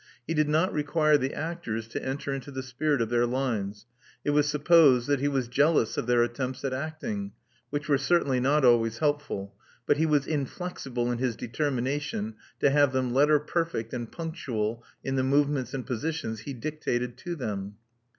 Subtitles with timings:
[0.25, 3.85] He did not require the actors to enter into the spirit of their lines—
[4.25, 7.33] it was supposed that he was jealous of their attempts at acting,
[7.69, 9.53] which were certainly not always helpful—
[9.87, 15.17] ^but he was inflexible in his determination to have them letter perfect and punctual in
[15.17, 17.75] the move ments and positions he dictated to them.